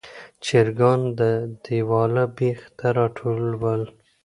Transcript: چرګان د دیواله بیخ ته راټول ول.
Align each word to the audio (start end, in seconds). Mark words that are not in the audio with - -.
چرګان 0.45 1.01
د 1.19 1.21
دیواله 1.63 2.23
بیخ 2.37 2.59
ته 2.77 2.87
راټول 2.97 3.43
ول. 3.61 3.83